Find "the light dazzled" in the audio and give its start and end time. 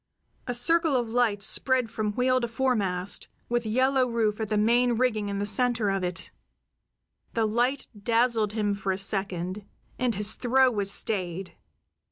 7.35-8.53